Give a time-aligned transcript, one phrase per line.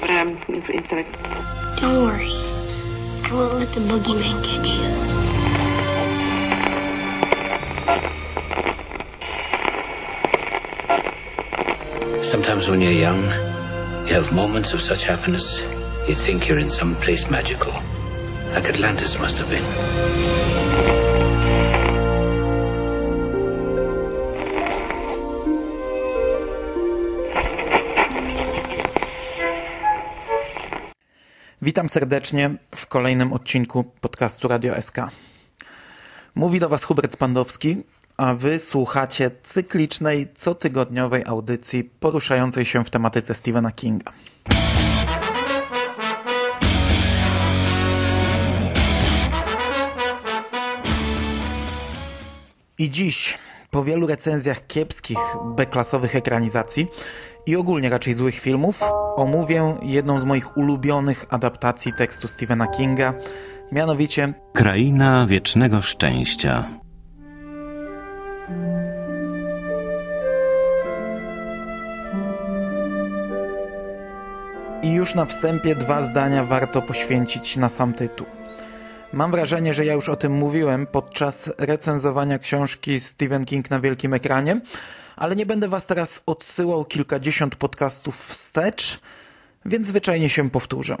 [0.00, 0.88] But um, if, if
[1.80, 2.32] Don't worry.
[3.22, 4.90] I won't let the boogeyman get you.
[12.22, 13.22] Sometimes when you're young,
[14.08, 15.60] you have moments of such happiness,
[16.08, 17.72] you think you're in some place magical.
[18.52, 21.29] Like Atlantis must have been.
[31.70, 34.96] Witam serdecznie w kolejnym odcinku podcastu Radio SK.
[36.34, 37.76] Mówi do Was Hubert Spandowski,
[38.16, 44.12] a Wy słuchacie cyklicznej, cotygodniowej audycji poruszającej się w tematyce Stephena Kinga.
[52.78, 53.38] I dziś,
[53.70, 55.18] po wielu recenzjach kiepskich,
[55.56, 56.86] beklasowych ekranizacji
[57.46, 58.82] i ogólnie raczej złych filmów,
[59.16, 63.14] omówię jedną z moich ulubionych adaptacji tekstu Stephena Kinga,
[63.72, 66.64] mianowicie Kraina wiecznego szczęścia.
[74.82, 78.26] I już na wstępie dwa zdania warto poświęcić na sam tytuł.
[79.12, 84.14] Mam wrażenie, że ja już o tym mówiłem podczas recenzowania książki Stephen King na wielkim
[84.14, 84.60] ekranie,
[85.20, 89.00] ale nie będę was teraz odsyłał kilkadziesiąt podcastów wstecz,
[89.64, 90.96] więc zwyczajnie się powtórzę.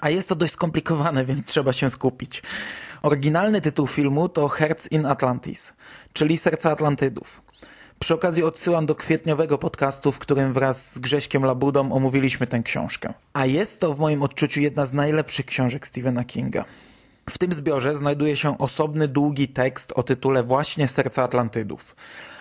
[0.00, 2.42] A jest to dość skomplikowane, więc trzeba się skupić.
[3.02, 5.72] Oryginalny tytuł filmu to Herz in Atlantis,
[6.12, 7.42] czyli Serca Atlantydów.
[7.98, 13.14] Przy okazji odsyłam do kwietniowego podcastu, w którym wraz z Grześkiem Labudą omówiliśmy tę książkę.
[13.32, 16.64] A jest to w moim odczuciu jedna z najlepszych książek Stephena Kinga.
[17.30, 21.96] W tym zbiorze znajduje się osobny, długi tekst o tytule właśnie Serca Atlantydów.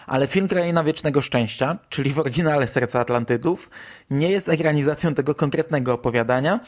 [0.08, 3.70] Ale film Kraina Wiecznego Szczęścia, czyli w oryginale Serca Atlantydów,
[4.10, 6.60] nie jest ekranizacją tego konkretnego opowiadania,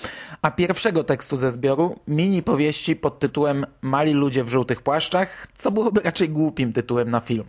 [0.42, 5.72] a pierwszego tekstu ze zbioru, mini powieści pod tytułem Mali ludzie w żółtych płaszczach, co
[5.72, 7.46] byłoby raczej głupim tytułem na film.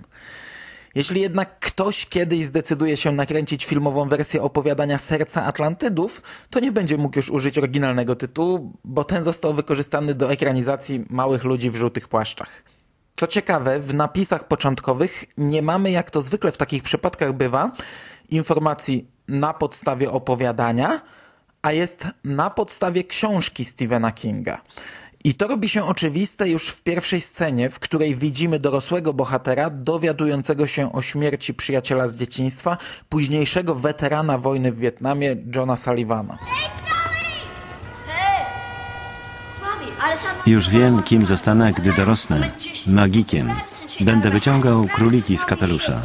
[0.94, 6.96] Jeśli jednak ktoś kiedyś zdecyduje się nakręcić filmową wersję opowiadania Serca Atlantydów, to nie będzie
[6.96, 12.08] mógł już użyć oryginalnego tytułu, bo ten został wykorzystany do ekranizacji Małych ludzi w żółtych
[12.08, 12.62] płaszczach.
[13.18, 17.70] Co ciekawe, w napisach początkowych nie mamy, jak to zwykle w takich przypadkach bywa,
[18.30, 21.00] informacji na podstawie opowiadania,
[21.62, 24.60] a jest na podstawie książki Stephena Kinga.
[25.24, 30.66] I to robi się oczywiste już w pierwszej scenie, w której widzimy dorosłego bohatera dowiadującego
[30.66, 32.76] się o śmierci przyjaciela z dzieciństwa,
[33.08, 36.38] późniejszego weterana wojny w Wietnamie, Johna Sullivana.
[40.46, 42.50] Już wiem, kim zostanę, gdy dorosnę.
[42.86, 43.50] Magikiem.
[44.00, 46.02] Będę wyciągał króliki z kapelusza.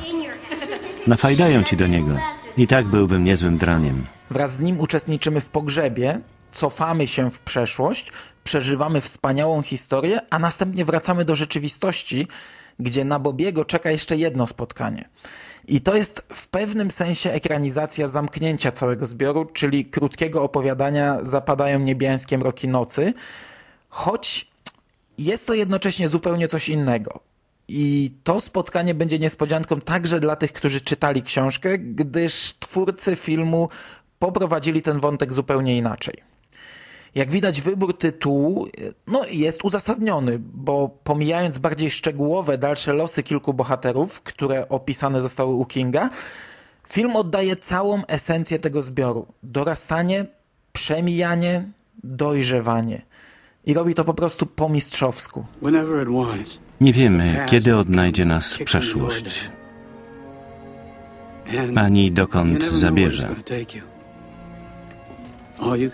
[1.08, 2.18] Nafajdają ci do niego.
[2.58, 4.06] I tak byłbym niezłym draniem.
[4.32, 6.20] Wraz z nim uczestniczymy w pogrzebie,
[6.52, 8.12] cofamy się w przeszłość,
[8.44, 12.28] przeżywamy wspaniałą historię, a następnie wracamy do rzeczywistości,
[12.80, 15.10] gdzie na Bobiego czeka jeszcze jedno spotkanie.
[15.68, 22.38] I to jest w pewnym sensie ekranizacja zamknięcia całego zbioru, czyli krótkiego opowiadania Zapadają niebiańskie
[22.38, 23.14] mroki nocy,
[23.94, 24.52] choć
[25.18, 27.20] jest to jednocześnie zupełnie coś innego.
[27.68, 33.70] I to spotkanie będzie niespodzianką także dla tych, którzy czytali książkę, gdyż twórcy filmu
[34.20, 36.14] poprowadzili ten wątek zupełnie inaczej.
[37.16, 38.68] Jak widać, wybór tytułu
[39.08, 45.66] no, jest uzasadniony, bo pomijając bardziej szczegółowe dalsze losy kilku bohaterów, które opisane zostały u
[45.66, 46.10] Kinga,
[46.90, 49.28] film oddaje całą esencję tego zbioru.
[49.44, 50.26] Dorastanie,
[50.74, 51.72] przemijanie,
[52.04, 53.13] dojrzewanie.
[53.66, 55.46] I robi to po prostu po mistrzowsku.
[56.82, 59.50] Nie wiemy, kiedy odnajdzie nas przeszłość,
[61.76, 63.36] ani dokąd zabierze.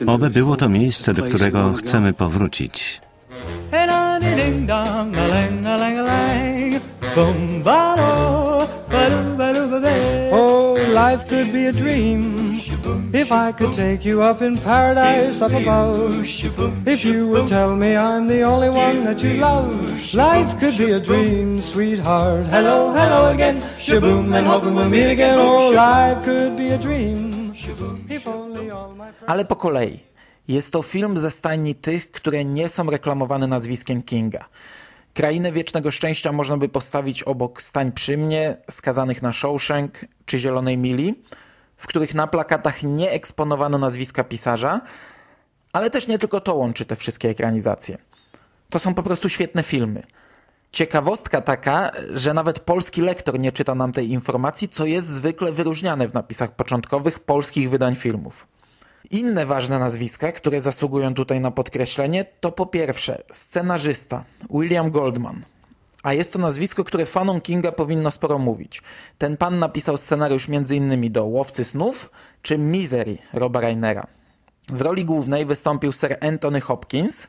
[0.08, 3.02] Oby było to miejsce, do którego chcemy powrócić.
[10.32, 12.49] Oh, life could be a dream
[13.14, 16.16] if I could take you up in paradise up above.
[16.86, 19.70] If you would tell me I'm the only one that you love,
[20.14, 22.48] life could be a dream, sweetheart.
[22.48, 25.38] Hello, hello again, shaboom, and hoping we'll meet again.
[25.40, 27.54] Oh, life could be a dream
[28.10, 29.12] if only all my.
[29.28, 30.00] Ale po kolei.
[30.48, 34.46] Jest to film ze stajni tych, które nie są reklamowane nazwiskiem Kinga.
[35.14, 40.78] Krainę Wiecznego Szczęścia można by postawić obok Stań przy mnie, Skazanych na Shawshank czy Zielonej
[40.78, 41.16] Mili,
[41.80, 44.82] w których na plakatach nie eksponowano nazwiska pisarza,
[45.74, 47.98] ale też nie tylko to łączy te wszystkie ekranizacje.
[48.70, 50.04] To są po prostu świetne filmy.
[50.72, 56.08] Ciekawostka taka, że nawet polski lektor nie czyta nam tej informacji, co jest zwykle wyróżniane
[56.08, 58.48] w napisach początkowych polskich wydań filmów.
[59.12, 65.44] Inne ważne nazwiska, które zasługują tutaj na podkreślenie, to po pierwsze scenarzysta William Goldman.
[66.04, 68.82] A jest to nazwisko, które fanom Kinga powinno sporo mówić.
[69.18, 71.12] Ten pan napisał scenariusz m.in.
[71.12, 72.12] do Łowcy Snów
[72.42, 74.08] czy Misery Roba Reinera.
[74.70, 77.28] W roli głównej wystąpił Sir Anthony Hopkins,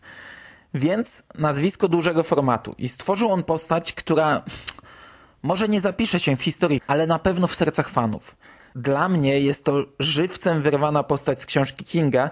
[0.75, 2.75] więc nazwisko dużego formatu.
[2.79, 4.43] I stworzył on postać, która
[5.43, 8.37] może nie zapisze się w historii, ale na pewno w sercach fanów.
[8.77, 12.31] Dla mnie jest to żywcem wyrwana postać z książki Kinga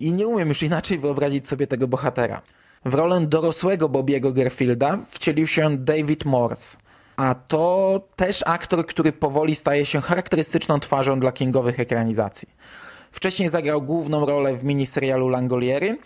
[0.00, 2.42] i nie umiem już inaczej wyobrazić sobie tego bohatera.
[2.86, 6.78] W rolę dorosłego Bobiego Garfielda wcielił się David Morse,
[7.16, 12.48] a to też aktor, który powoli staje się charakterystyczną twarzą dla kingowych ekranizacji.
[13.12, 15.98] Wcześniej zagrał główną rolę w miniserialu Langoliery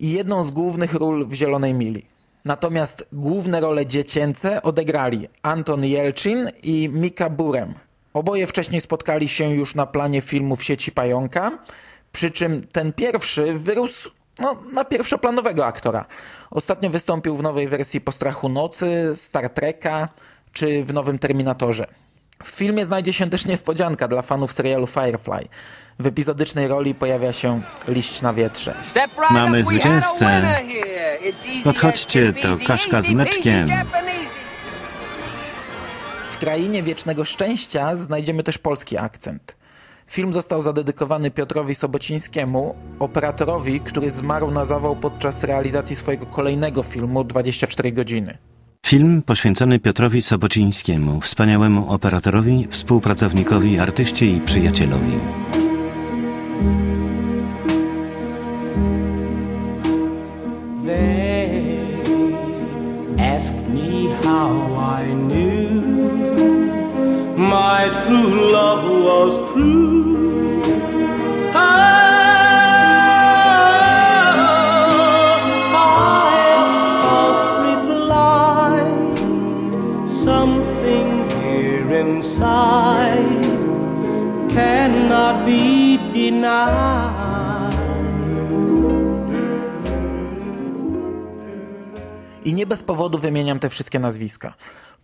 [0.00, 2.06] i jedną z głównych ról w Zielonej Mili.
[2.44, 7.74] Natomiast główne role dziecięce odegrali Anton Jelcin i Mika Burem.
[8.14, 11.58] Oboje wcześniej spotkali się już na planie filmu w sieci Pająka,
[12.12, 16.04] przy czym ten pierwszy wyrósł no, na pierwszoplanowego aktora.
[16.50, 20.08] Ostatnio wystąpił w nowej wersji Postrachu Nocy, Star Treka
[20.52, 21.86] czy w nowym Terminatorze.
[22.44, 25.48] W filmie znajdzie się też niespodzianka dla fanów serialu Firefly.
[25.98, 28.74] W epizodycznej roli pojawia się liść na wietrze.
[29.30, 30.56] Mamy zwycięzcę.
[31.64, 33.68] Podchodźcie, to kaszka z mleczkiem.
[36.30, 39.57] W krainie wiecznego szczęścia znajdziemy też polski akcent.
[40.08, 47.24] Film został zadedykowany Piotrowi Sobocińskiemu, operatorowi, który zmarł na zawał podczas realizacji swojego kolejnego filmu
[47.24, 48.38] 24 godziny.
[48.86, 55.12] Film poświęcony Piotrowi Sobocińskiemu, wspaniałemu operatorowi, współpracownikowi, artyście i przyjacielowi.
[60.86, 61.96] They
[63.36, 64.50] ask me how
[65.02, 65.82] I knew
[67.36, 69.97] my true love was true.
[92.58, 94.54] Nie bez powodu wymieniam te wszystkie nazwiska.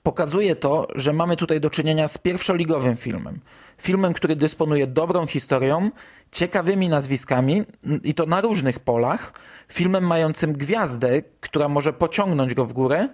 [0.03, 3.41] Pokazuje to, że mamy tutaj do czynienia z pierwszoligowym filmem.
[3.79, 5.91] Filmem, który dysponuje dobrą historią,
[6.33, 7.65] ciekawymi nazwiskami
[8.03, 9.33] i to na różnych polach.
[9.69, 13.09] Filmem mającym gwiazdę, która może pociągnąć go w górę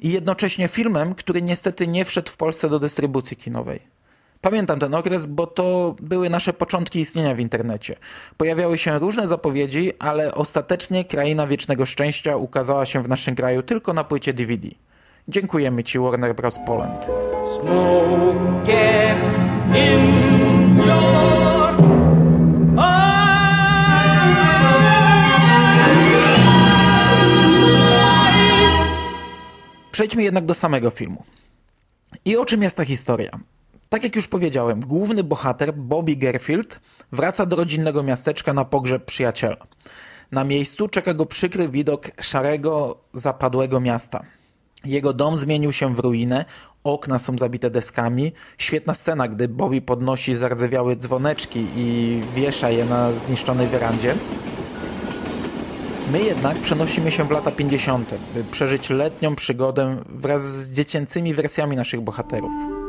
[0.00, 3.93] i jednocześnie filmem, który niestety nie wszedł w Polsce do dystrybucji kinowej.
[4.44, 7.96] Pamiętam ten okres, bo to były nasze początki istnienia w internecie.
[8.36, 13.92] Pojawiały się różne zapowiedzi, ale ostatecznie Kraina Wiecznego Szczęścia ukazała się w naszym kraju tylko
[13.92, 14.68] na płycie DVD.
[15.28, 16.58] Dziękujemy Ci Warner Bros.
[16.66, 17.06] Poland.
[29.92, 31.24] Przejdźmy jednak do samego filmu.
[32.24, 33.38] I o czym jest ta historia?
[33.94, 36.80] Tak jak już powiedziałem, główny bohater, Bobby Garfield,
[37.12, 39.56] wraca do rodzinnego miasteczka na pogrzeb przyjaciela.
[40.32, 44.22] Na miejscu czeka go przykry widok szarego, zapadłego miasta.
[44.84, 46.44] Jego dom zmienił się w ruinę,
[46.84, 48.32] okna są zabite deskami.
[48.58, 54.16] Świetna scena, gdy Bobby podnosi zardzewiałe dzwoneczki i wiesza je na zniszczonej werandzie.
[56.12, 61.76] My jednak przenosimy się w lata 50., by przeżyć letnią przygodę wraz z dziecięcymi wersjami
[61.76, 62.83] naszych bohaterów.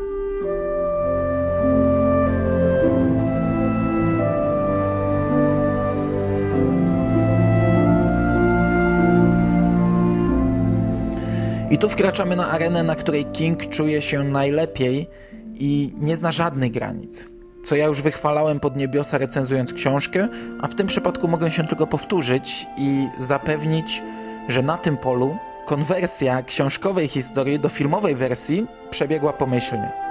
[11.76, 15.10] I tu wkraczamy na arenę, na której King czuje się najlepiej
[15.56, 17.30] i nie zna żadnych granic.
[17.64, 20.28] Co ja już wychwalałem pod niebiosa recenzując książkę,
[20.62, 24.04] a w tym przypadku mogę się tylko powtórzyć i zapewnić,
[24.48, 30.05] że na tym polu konwersja książkowej historii do filmowej wersji przebiegła pomyślnie.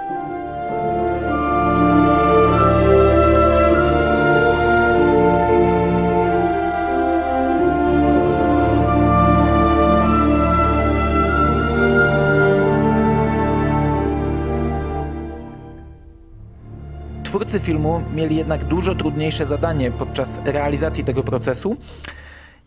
[17.35, 21.77] Twórcy filmu mieli jednak dużo trudniejsze zadanie podczas realizacji tego procesu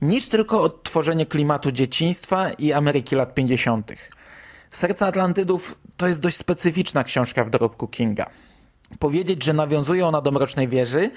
[0.02, 3.92] niż tylko odtworzenie klimatu dzieciństwa i Ameryki lat 50.
[4.70, 8.26] Serce Atlantydów to jest dość specyficzna książka w dorobku Kinga.
[8.98, 11.10] Powiedzieć, że nawiązuje ona do Mrocznej Wieży,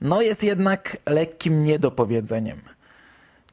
[0.00, 2.60] no jest jednak lekkim niedopowiedzeniem.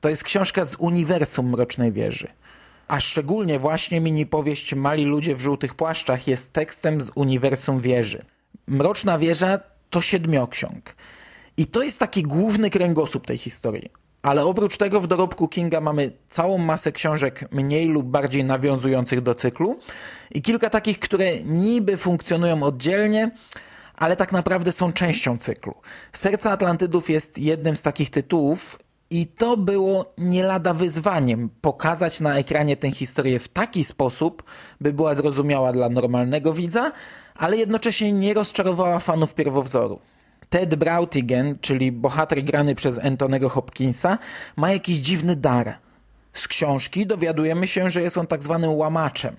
[0.02, 2.28] To jest książka z uniwersum Mrocznej Wieży.
[2.88, 8.26] A szczególnie właśnie mini powieść Mali ludzie w żółtych płaszczach jest tekstem z uniwersum wieży.
[8.68, 9.60] Mroczna wieża
[9.90, 10.96] to siedmioksiąg.
[11.58, 13.92] I to jest taki główny kręgosłup tej historii.
[14.22, 19.36] Ale oprócz tego w dorobku Kinga mamy całą masę książek mniej lub bardziej nawiązujących do
[19.36, 19.80] cyklu
[20.32, 23.32] i kilka takich, które niby funkcjonują oddzielnie,
[23.96, 25.74] ale tak naprawdę są częścią cyklu.
[26.14, 32.38] Serce Atlantydów jest jednym z takich tytułów i to było nie lada wyzwaniem pokazać na
[32.38, 34.44] ekranie tę historię w taki sposób,
[34.82, 36.92] by była zrozumiała dla normalnego widza,
[37.38, 40.00] ale jednocześnie nie rozczarowała fanów pierwowzoru.
[40.50, 44.18] Ted Brautigan, czyli bohater grany przez Antonego Hopkinsa,
[44.56, 45.78] ma jakiś dziwny dar.
[46.34, 49.36] Z książki dowiadujemy się, że jest on tak zwanym łamaczem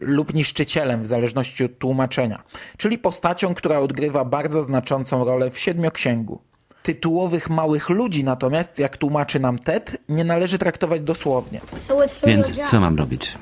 [0.00, 2.42] lub niszczycielem w zależności od tłumaczenia,
[2.76, 6.40] czyli postacią, która odgrywa bardzo znaczącą rolę w siedmioksięgu.
[6.82, 11.60] Tytułowych małych ludzi natomiast, jak tłumaczy nam Ted, nie należy traktować dosłownie.
[12.26, 13.38] Więc co mam robić?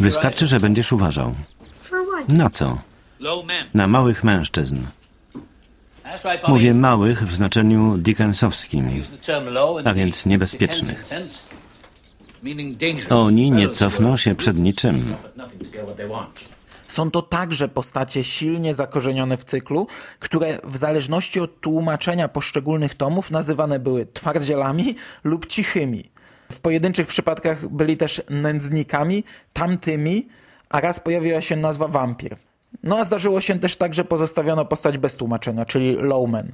[0.00, 1.34] Wystarczy, że będziesz uważał.
[2.28, 2.78] Na co?
[3.74, 4.76] Na małych mężczyzn.
[6.48, 9.02] Mówię małych w znaczeniu Dickensowskim,
[9.84, 11.04] a więc niebezpiecznych.
[13.10, 15.14] Oni nie cofną się przed niczym.
[16.88, 19.86] Są to także postacie silnie zakorzenione w cyklu,
[20.18, 26.10] które w zależności od tłumaczenia poszczególnych tomów nazywane były twardzielami lub cichymi.
[26.52, 30.28] W pojedynczych przypadkach byli też nędznikami, tamtymi,
[30.72, 32.36] a raz pojawiła się nazwa wampir.
[32.82, 36.52] No a zdarzyło się też tak, że pozostawiono postać bez tłumaczenia, czyli lowman.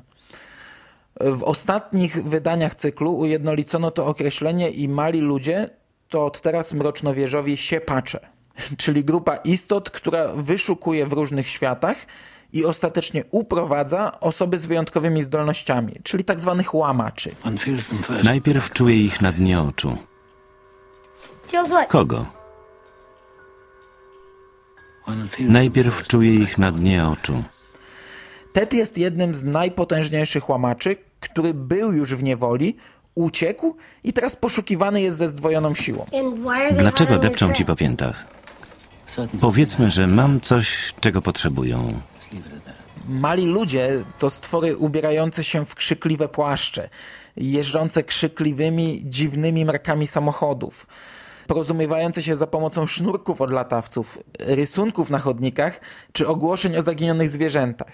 [1.20, 5.70] W ostatnich wydaniach cyklu ujednolicono to określenie i mali ludzie
[6.08, 8.20] to od teraz mrocznowieżowi siepacze,
[8.82, 11.96] czyli grupa istot, która wyszukuje w różnych światach
[12.52, 17.30] i ostatecznie uprowadza osoby z wyjątkowymi zdolnościami, czyli tak zwanych łamaczy.
[18.24, 19.96] Najpierw czuje ich na dnie oczu.
[21.88, 22.37] Kogo?
[25.38, 27.42] Najpierw czuje ich na dnie oczu.
[28.52, 32.76] Ted jest jednym z najpotężniejszych łamaczy, który był już w niewoli,
[33.14, 36.06] uciekł i teraz poszukiwany jest ze zdwojoną siłą.
[36.78, 38.26] Dlaczego depczą ci po piętach?
[39.40, 42.00] Powiedzmy, że mam coś, czego potrzebują.
[43.08, 46.88] Mali ludzie to stwory ubierające się w krzykliwe płaszcze,
[47.36, 50.86] jeżdżące krzykliwymi, dziwnymi markami samochodów,
[51.48, 55.80] porozumiewające się za pomocą sznurków od latawców, rysunków na chodnikach
[56.12, 57.92] czy ogłoszeń o zaginionych zwierzętach.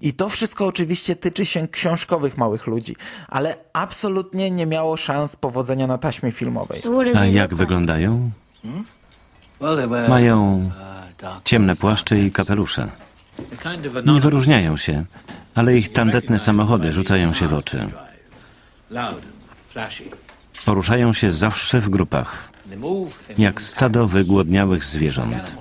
[0.00, 2.96] I to wszystko oczywiście tyczy się książkowych małych ludzi,
[3.28, 6.80] ale absolutnie nie miało szans powodzenia na taśmie filmowej.
[7.14, 8.30] A jak wyglądają?
[10.08, 10.70] Mają
[11.44, 12.88] ciemne płaszcze i kapelusze.
[14.06, 15.04] Nie wyróżniają się,
[15.54, 17.88] ale ich tandetne samochody rzucają się w oczy.
[20.64, 22.51] Poruszają się zawsze w grupach,
[23.38, 25.56] jak stado wygłodniałych zwierząt.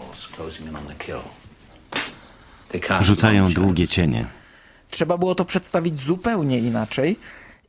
[3.01, 4.27] Rzucają długie cienie.
[4.89, 7.19] Trzeba było to przedstawić zupełnie inaczej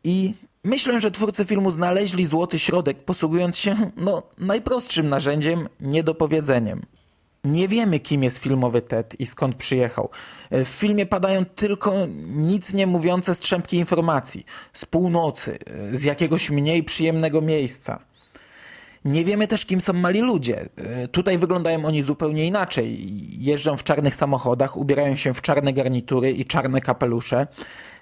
[0.04, 0.34] i
[0.64, 6.82] myślę, że twórcy filmu znaleźli złoty środek, posługując się no, najprostszym narzędziem, niedopowiedzeniem.
[7.44, 10.10] Nie wiemy, kim jest filmowy Ted i skąd przyjechał.
[10.50, 11.94] W filmie padają tylko
[12.26, 14.46] nic nie mówiące strzępki informacji.
[14.72, 15.58] Z północy,
[15.92, 18.11] z jakiegoś mniej przyjemnego miejsca.
[19.04, 20.68] Nie wiemy też, kim są mali ludzie.
[21.12, 23.06] Tutaj wyglądają oni zupełnie inaczej.
[23.44, 27.46] Jeżdżą w czarnych samochodach, ubierają się w czarne garnitury i czarne kapelusze.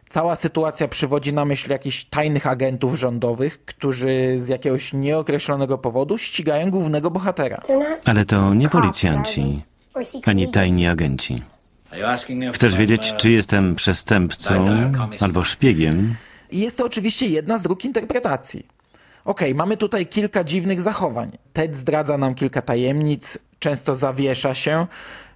[0.09, 6.71] Cała sytuacja przywodzi na myśl jakichś tajnych agentów rządowych, którzy z jakiegoś nieokreślonego powodu ścigają
[6.71, 7.63] głównego bohatera.
[8.05, 9.63] Ale to nie policjanci,
[10.25, 11.43] ani tajni agenci.
[12.53, 14.67] Chcesz wiedzieć, czy jestem przestępcą
[15.21, 16.15] albo szpiegiem?
[16.51, 18.67] I jest to oczywiście jedna z dróg interpretacji.
[19.25, 21.31] Okay, mamy tutaj kilka dziwnych zachowań.
[21.53, 24.87] Ted zdradza nam kilka tajemnic, często zawiesza się,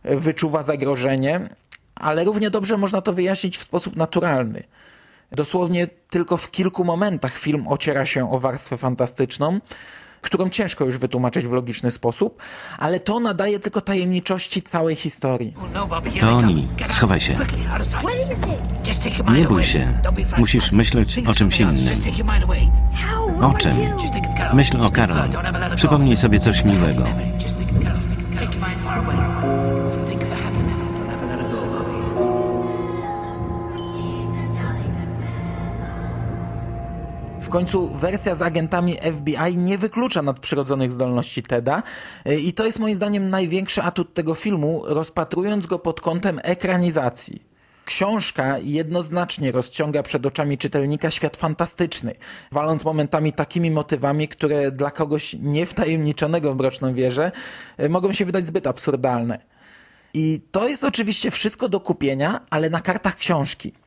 [0.05, 1.49] wyczuwa zagrożenie,
[1.95, 4.63] ale równie dobrze można to wyjaśnić w sposób naturalny.
[5.33, 9.61] Dosłownie tylko w kilku momentach film ociera się o warstwę fantastyczną,
[10.25, 12.43] którą ciężko już wytłumaczyć w logiczny sposób,
[12.79, 15.55] ale to nadaje tylko tajemniczości całej historii.
[16.21, 16.69] To oni.
[16.91, 17.37] Schowaj się.
[19.35, 20.01] Nie bój się.
[20.39, 21.95] Musisz myśleć o czymś innym.
[23.43, 23.73] O czym?
[24.53, 25.29] Myśl o Karol.
[25.77, 27.05] Przypomnij sobie coś miłego.
[37.55, 41.83] Końcu wersja z agentami FBI nie wyklucza nadprzyrodzonych zdolności Teda
[42.41, 47.43] i to jest moim zdaniem największy atut tego filmu, rozpatrując go pod kątem ekranizacji.
[47.85, 52.15] Książka jednoznacznie rozciąga przed oczami czytelnika świat fantastyczny,
[52.53, 57.33] waląc momentami takimi motywami, które dla kogoś niewtajemniczonego w Mroczną Wieżę
[57.77, 59.39] e, mogą się wydać zbyt absurdalne.
[60.15, 63.84] I to jest oczywiście wszystko do kupienia, ale na kartach książki.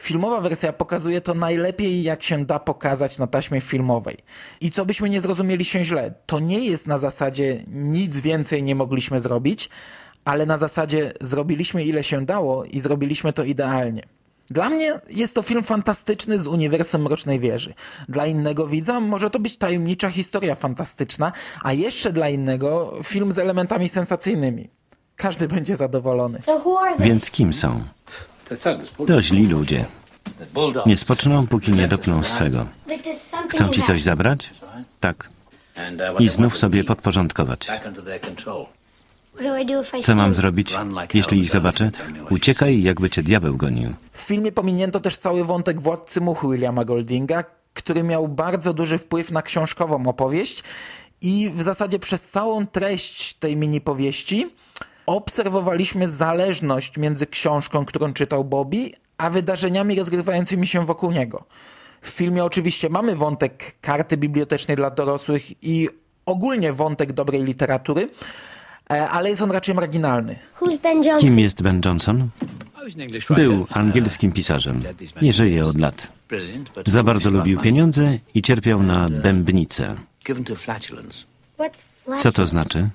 [0.00, 4.16] Filmowa wersja pokazuje to najlepiej, jak się da pokazać na taśmie filmowej.
[4.60, 8.74] I co byśmy nie zrozumieli się źle, to nie jest na zasadzie nic więcej nie
[8.74, 9.68] mogliśmy zrobić,
[10.24, 14.02] ale na zasadzie zrobiliśmy ile się dało i zrobiliśmy to idealnie.
[14.50, 17.74] Dla mnie jest to film fantastyczny z uniwersum Mrocznej Wieży.
[18.08, 23.38] Dla innego widza może to być tajemnicza historia fantastyczna, a jeszcze dla innego film z
[23.38, 24.68] elementami sensacyjnymi.
[25.16, 26.40] Każdy będzie zadowolony.
[26.98, 27.80] Więc kim są?
[29.06, 29.84] To źli ludzie.
[30.86, 32.66] Nie spoczną, póki nie dopną swego.
[33.48, 34.50] Chcą ci coś zabrać?
[35.00, 35.28] Tak.
[36.18, 37.68] I znów sobie podporządkować.
[40.02, 40.74] Co mam zrobić,
[41.14, 41.90] jeśli ich zobaczę?
[42.30, 43.94] Uciekaj, jakby cię diabeł gonił.
[44.12, 49.30] W filmie pominięto też cały wątek Władcy Much Williama Goldinga, który miał bardzo duży wpływ
[49.30, 50.62] na książkową opowieść
[51.20, 54.46] i w zasadzie przez całą treść tej mini powieści
[55.10, 61.44] obserwowaliśmy zależność między książką, którą czytał Bobby, a wydarzeniami rozgrywającymi się wokół niego.
[62.00, 65.88] W filmie oczywiście mamy wątek karty bibliotecznej dla dorosłych i
[66.26, 68.08] ogólnie wątek dobrej literatury,
[68.90, 70.38] e, ale jest on raczej marginalny.
[71.20, 72.28] Kim jest Ben Johnson?
[73.36, 74.82] Był angielskim pisarzem.
[75.22, 76.08] Nie żyje od lat.
[76.86, 79.96] Za bardzo lubił pieniądze i cierpiał na bębnicę.
[82.18, 82.88] Co to znaczy?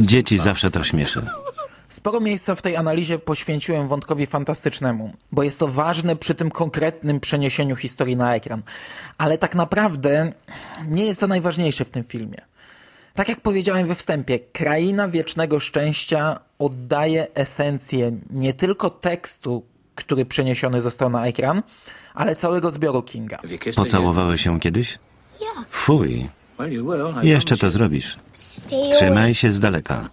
[0.00, 1.26] Dzieci zawsze to śmieszy.
[1.88, 7.20] Sporo miejsca w tej analizie poświęciłem wątkowi fantastycznemu, bo jest to ważne przy tym konkretnym
[7.20, 8.62] przeniesieniu historii na ekran.
[9.18, 10.32] Ale tak naprawdę
[10.88, 12.38] nie jest to najważniejsze w tym filmie.
[13.14, 19.62] Tak jak powiedziałem we wstępie, Kraina Wiecznego Szczęścia oddaje esencję nie tylko tekstu,
[19.94, 21.62] który przeniesiony został na ekran,
[22.14, 23.38] ale całego zbioru Kinga.
[23.76, 24.98] Pocałowałeś się kiedyś?
[25.70, 26.28] Fuj.
[27.22, 28.16] Jeszcze to zrobisz.
[28.92, 30.10] Trzymaj się z daleka.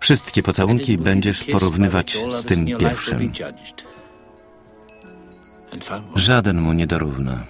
[0.00, 3.32] Wszystkie pocałunki będziesz porównywać z tym pierwszym.
[6.14, 7.44] Żaden mu nie dorówna.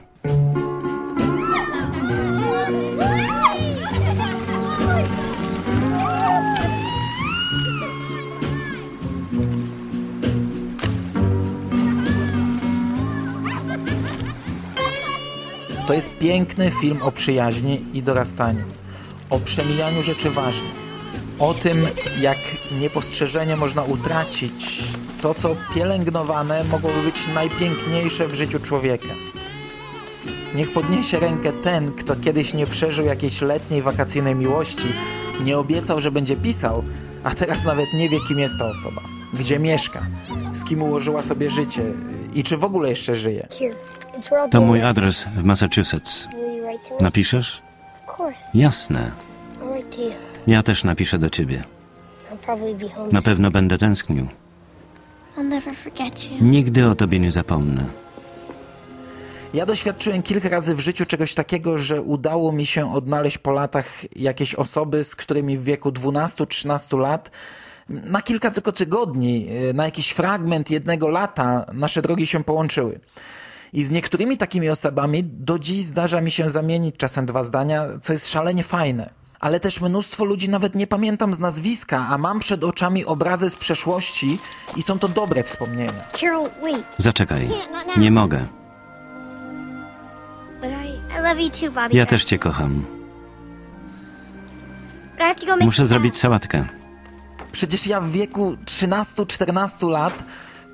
[15.93, 18.65] To jest piękny film o przyjaźni i dorastaniu,
[19.31, 20.75] o przemijaniu rzeczy ważnych,
[21.39, 21.87] o tym,
[22.21, 22.39] jak
[22.81, 24.85] niepostrzeżenie można utracić
[25.23, 29.15] to, co pielęgnowane mogłoby być najpiękniejsze w życiu człowieka.
[30.55, 34.89] Niech podniesie rękę ten, kto kiedyś nie przeżył jakiejś letniej wakacyjnej miłości,
[35.45, 36.85] nie obiecał, że będzie pisał,
[37.25, 39.03] a teraz nawet nie wie, kim jest ta osoba,
[39.35, 40.07] gdzie mieszka,
[40.53, 41.83] z kim ułożyła sobie życie
[42.35, 43.49] i czy w ogóle jeszcze żyje.
[44.51, 46.29] To mój adres w Massachusetts.
[47.01, 47.63] Napiszesz?
[48.55, 49.11] Jasne.
[50.47, 51.65] Ja też napiszę do ciebie.
[53.13, 54.27] Na pewno będę tęsknił.
[56.41, 57.85] Nigdy o tobie nie zapomnę.
[59.55, 64.17] Ja doświadczyłem kilka razy w życiu czegoś takiego, że udało mi się odnaleźć po latach
[64.17, 67.31] jakieś osoby, z którymi w wieku 12-13 lat
[67.89, 73.01] na kilka tylko tygodni, na jakiś fragment jednego lata nasze drogi się połączyły.
[73.73, 78.13] I z niektórymi takimi osobami do dziś zdarza mi się zamienić czasem dwa zdania, co
[78.13, 79.11] jest szalenie fajne.
[79.41, 83.57] Ale też mnóstwo ludzi nawet nie pamiętam z nazwiska, a mam przed oczami obrazy z
[83.57, 84.39] przeszłości
[84.77, 86.05] i są to dobre wspomnienia.
[86.99, 87.51] Zaczekaj,
[87.97, 88.47] nie mogę.
[91.93, 92.85] Ja też cię kocham.
[95.61, 96.65] Muszę zrobić sałatkę.
[97.53, 100.25] Przecież ja w wieku 13-14 lat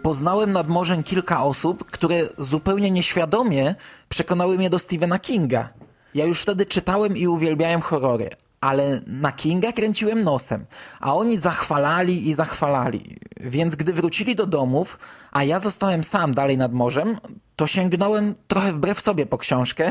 [0.03, 3.75] poznałem nad morzem kilka osób, które zupełnie nieświadomie
[4.09, 5.69] przekonały mnie do Stephena Kinga.
[6.15, 8.31] Ja już wtedy czytałem i uwielbiałem horrory,
[8.61, 10.67] ale na Kinga kręciłem nosem,
[11.01, 13.17] a oni zachwalali i zachwalali.
[13.41, 14.99] Więc gdy wrócili do domów,
[15.33, 17.17] a ja zostałem sam dalej nad morzem,
[17.57, 19.91] to sięgnąłem trochę wbrew sobie po książkę.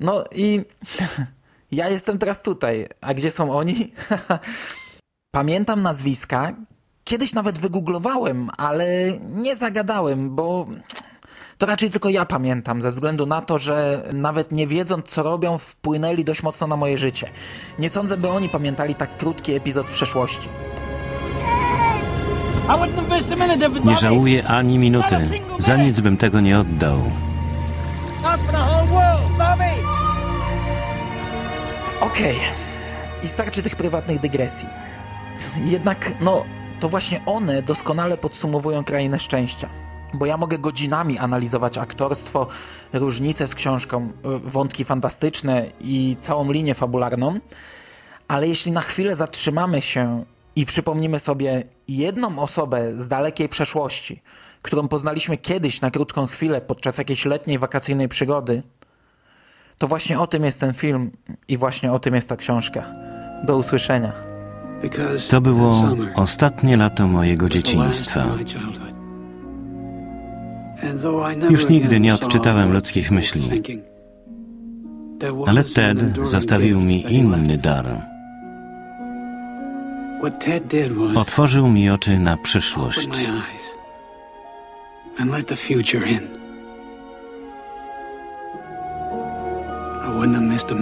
[0.00, 0.62] No i
[1.72, 2.88] ja jestem teraz tutaj.
[3.00, 3.92] A gdzie są oni?
[5.34, 6.52] Pamiętam nazwiska,
[7.06, 8.86] Kiedyś nawet wygooglowałem, ale
[9.20, 10.66] nie zagadałem, bo
[11.58, 15.58] to raczej tylko ja pamiętam, ze względu na to, że nawet nie wiedząc co robią,
[15.58, 17.30] wpłynęli dość mocno na moje życie.
[17.78, 20.48] Nie sądzę, by oni pamiętali tak krótki epizod z przeszłości.
[23.84, 25.16] Nie żałuję ani minuty.
[25.58, 26.98] Za nic bym tego nie oddał.
[32.00, 32.36] Okej.
[32.36, 33.22] Okay.
[33.22, 34.68] I starczy tych prywatnych dygresji.
[35.64, 36.44] Jednak, no,
[36.80, 39.68] to właśnie one doskonale podsumowują krainę szczęścia.
[40.14, 42.46] Bo ja mogę godzinami analizować aktorstwo,
[42.92, 47.40] różnice z książką, y, wątki fantastyczne i całą linię fabularną,
[48.28, 50.24] ale jeśli na chwilę zatrzymamy się
[50.56, 54.22] i przypomnimy sobie jedną osobę z dalekiej przeszłości,
[54.62, 58.62] którą poznaliśmy kiedyś na krótką chwilę podczas jakiejś letniej wakacyjnej przygody,
[59.78, 61.10] to właśnie o tym jest ten film
[61.48, 62.92] i właśnie o tym jest ta książka.
[63.44, 64.35] Do usłyszenia.
[65.30, 68.26] To było ostatnie lato mojego dzieciństwa.
[71.50, 73.62] Już nigdy nie odczytałem ludzkich myśli.
[75.46, 77.86] Ale Ted zostawił mi inny dar.
[81.14, 83.08] Otworzył mi oczy na przyszłość.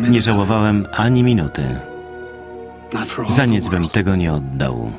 [0.09, 1.64] Nie żałowałem ani minuty.
[3.28, 4.92] Za nic bym tego nie oddał.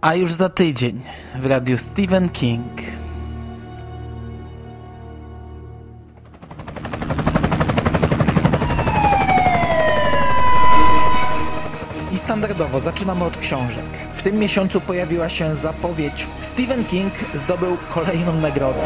[0.00, 1.00] A już za tydzień
[1.34, 2.72] w radiu Stephen King.
[12.38, 13.84] Standardowo zaczynamy od książek.
[14.14, 18.80] W tym miesiącu pojawiła się zapowiedź Stephen King zdobył kolejną nagrodę.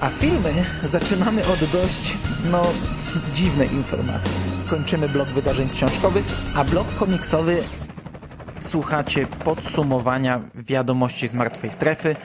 [0.00, 0.52] A filmy
[0.82, 2.14] zaczynamy od dość,
[2.50, 2.62] no,
[3.34, 4.36] dziwnej informacji.
[4.70, 7.62] Kończymy blok wydarzeń książkowych, a blok komiksowy
[8.58, 12.16] słuchacie podsumowania wiadomości z martwej strefy.